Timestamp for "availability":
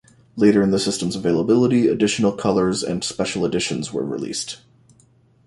1.15-1.87